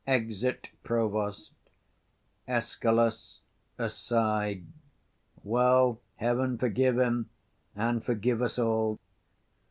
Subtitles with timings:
[0.07, 1.51] [Exit Provost.
[2.47, 3.39] Escal.
[3.77, 4.63] [Aside]
[5.43, 7.29] Well, heaven forgive him!
[7.75, 8.97] and forgive us all!